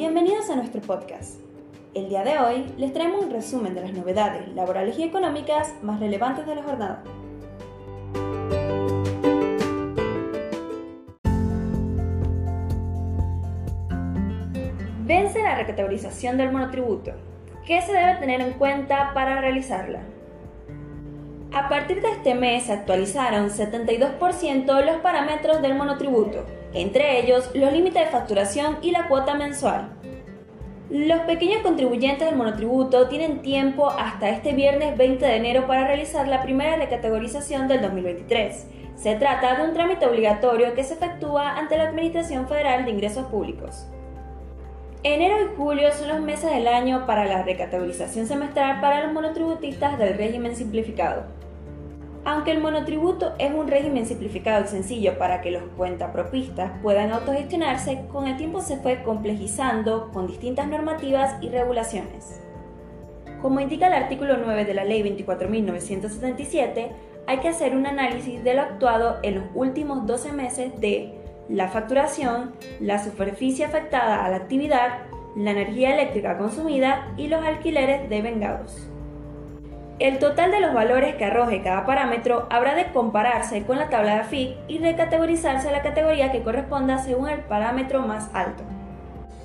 [0.00, 1.38] Bienvenidos a nuestro podcast.
[1.92, 6.00] El día de hoy les traemos un resumen de las novedades laborales y económicas más
[6.00, 7.02] relevantes de la jornada.
[15.04, 17.10] Vence la recategorización del monotributo.
[17.66, 20.00] ¿Qué se debe tener en cuenta para realizarla?
[21.52, 27.72] A partir de este mes se actualizaron 72% los parámetros del monotributo, entre ellos los
[27.72, 29.90] límites de facturación y la cuota mensual.
[30.90, 36.28] Los pequeños contribuyentes del monotributo tienen tiempo hasta este viernes 20 de enero para realizar
[36.28, 38.66] la primera recategorización del 2023.
[38.94, 43.26] Se trata de un trámite obligatorio que se efectúa ante la Administración Federal de Ingresos
[43.26, 43.88] Públicos.
[45.02, 49.98] Enero y julio son los meses del año para la recategorización semestral para los monotributistas
[49.98, 51.22] del régimen simplificado.
[52.26, 58.02] Aunque el monotributo es un régimen simplificado y sencillo para que los cuentapropistas puedan autogestionarse,
[58.12, 62.42] con el tiempo se fue complejizando con distintas normativas y regulaciones.
[63.40, 66.90] Como indica el artículo 9 de la Ley 24.977,
[67.26, 71.19] hay que hacer un análisis de lo actuado en los últimos 12 meses de
[71.50, 75.00] la facturación, la superficie afectada a la actividad,
[75.36, 78.88] la energía eléctrica consumida y los alquileres devengados.
[79.98, 84.14] El total de los valores que arroje cada parámetro habrá de compararse con la tabla
[84.14, 88.62] de AFIC y recategorizarse a la categoría que corresponda según el parámetro más alto.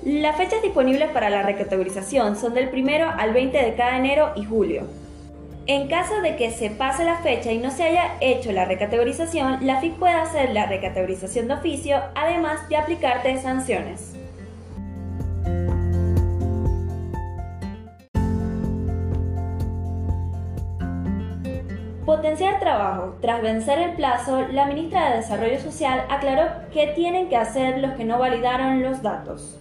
[0.02, 4.44] Las fechas disponibles para la recategorización son del 1 al 20 de cada enero y
[4.44, 4.84] julio.
[5.68, 9.66] En caso de que se pase la fecha y no se haya hecho la recategorización,
[9.66, 14.14] la FIC puede hacer la recategorización de oficio, además de aplicarte sanciones.
[22.04, 23.16] Potenciar trabajo.
[23.20, 27.94] Tras vencer el plazo, la ministra de Desarrollo Social aclaró qué tienen que hacer los
[27.94, 29.60] que no validaron los datos.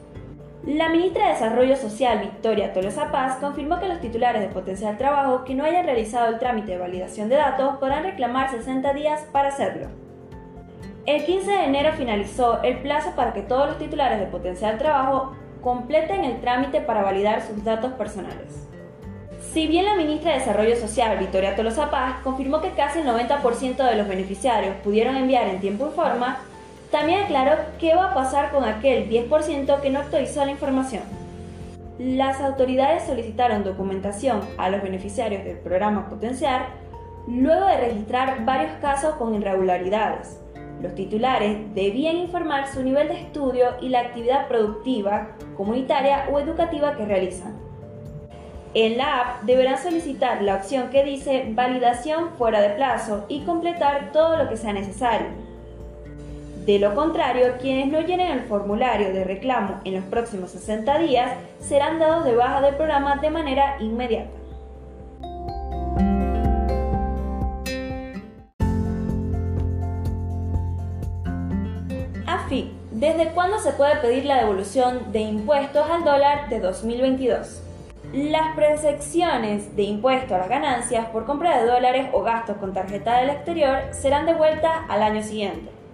[0.66, 5.44] La ministra de Desarrollo Social, Victoria Tolosa Paz, confirmó que los titulares de Potencial Trabajo
[5.44, 9.50] que no hayan realizado el trámite de validación de datos podrán reclamar 60 días para
[9.50, 9.90] hacerlo.
[11.06, 15.36] El 15 de enero finalizó el plazo para que todos los titulares de Potencial Trabajo
[15.62, 18.68] completen el trámite para validar sus datos personales.
[19.54, 23.88] Si bien la ministra de Desarrollo Social, Victoria Tolosa Paz, confirmó que casi el 90%
[23.88, 26.40] de los beneficiarios pudieron enviar en tiempo y forma,
[26.96, 31.04] también aclaró qué va a pasar con aquel 10% que no actualizó la información.
[32.00, 36.68] Las autoridades solicitaron documentación a los beneficiarios del programa Potenciar
[37.28, 40.40] luego de registrar varios casos con irregularidades.
[40.82, 46.96] Los titulares debían informar su nivel de estudio y la actividad productiva, comunitaria o educativa
[46.96, 47.58] que realizan.
[48.74, 54.14] En la app deberán solicitar la opción que dice validación fuera de plazo y completar
[54.14, 55.55] todo lo que sea necesario.
[56.66, 61.34] De lo contrario, quienes no llenen el formulario de reclamo en los próximos 60 días
[61.60, 64.32] serán dados de baja del programa de manera inmediata.
[72.26, 77.62] AFI, ¿desde cuándo se puede pedir la devolución de impuestos al dólar de 2022?
[78.12, 83.20] Las presecciones de impuesto a las ganancias por compra de dólares o gastos con tarjeta
[83.20, 85.85] del exterior serán devueltas al año siguiente.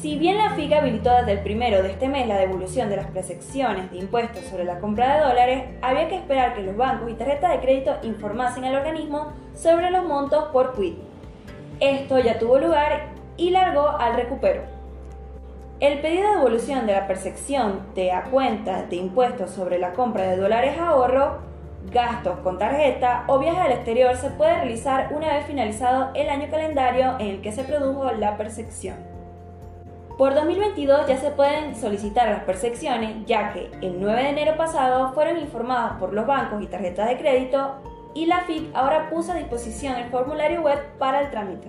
[0.00, 3.06] Si bien la FIC habilitó desde el primero de este mes la devolución de las
[3.06, 7.14] presecciones de impuestos sobre la compra de dólares, había que esperar que los bancos y
[7.14, 10.98] tarjetas de crédito informasen al organismo sobre los montos por quit.
[11.80, 13.06] Esto ya tuvo lugar
[13.38, 14.64] y largó al recupero.
[15.80, 20.24] El pedido de devolución de la percepción de a cuenta de impuestos sobre la compra
[20.24, 21.38] de dólares ahorro,
[21.90, 26.50] gastos con tarjeta o viaje al exterior se puede realizar una vez finalizado el año
[26.50, 29.15] calendario en el que se produjo la percepción.
[30.16, 35.12] Por 2022 ya se pueden solicitar las percepciones ya que el 9 de enero pasado
[35.12, 37.74] fueron informados por los bancos y tarjetas de crédito
[38.14, 41.68] y la FIC ahora puso a disposición el formulario web para el trámite.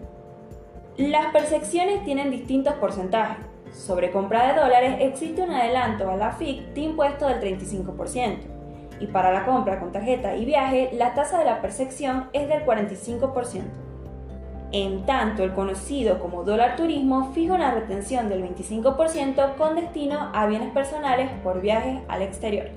[0.96, 6.74] Las percepciones tienen distintos porcentajes sobre compra de dólares existe un adelanto a la FIC
[6.74, 8.38] de impuesto del 35%,
[9.00, 12.66] y para la compra con tarjeta y viaje la tasa de la percepción es del
[12.66, 13.87] 45%.
[14.72, 20.46] En tanto, el conocido como dólar turismo fija una retención del 25% con destino a
[20.46, 22.68] bienes personales por viajes al exterior.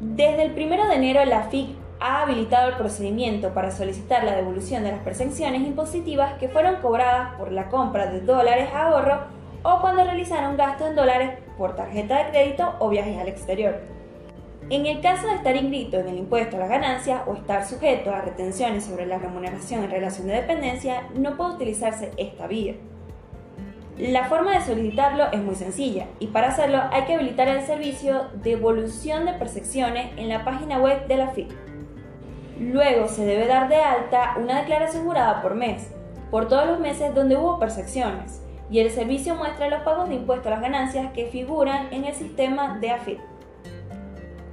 [0.00, 4.82] Desde el 1 de enero la FIC ha habilitado el procedimiento para solicitar la devolución
[4.82, 9.20] de las percepciones impositivas que fueron cobradas por la compra de dólares ahorro
[9.62, 13.99] o cuando realizaron gastos en dólares por tarjeta de crédito o viajes al exterior.
[14.70, 18.14] En el caso de estar inscrito en el impuesto a la ganancia o estar sujeto
[18.14, 22.76] a retenciones sobre la remuneración en relación de dependencia, no puede utilizarse esta vía.
[23.98, 28.28] La forma de solicitarlo es muy sencilla y para hacerlo hay que habilitar el servicio
[28.32, 31.50] de evolución de percepciones en la página web de la FIP.
[32.60, 35.90] Luego se debe dar de alta una declaración jurada por mes,
[36.30, 38.40] por todos los meses donde hubo percepciones,
[38.70, 42.14] y el servicio muestra los pagos de impuestos a las ganancias que figuran en el
[42.14, 43.18] sistema de AFIP.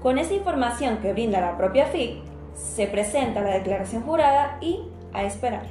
[0.02, 2.20] Con esa información que brinda la propia AFIP,
[2.54, 4.82] se presenta la declaración jurada y
[5.14, 5.66] a esperar.